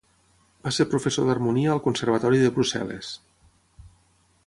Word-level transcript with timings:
Va 0.67 0.71
ser 0.77 0.87
professor 0.93 1.27
d'harmonia 1.29 1.75
al 1.75 1.83
Conservatori 1.89 2.43
de 2.45 2.51
Brussel·les. 2.57 3.13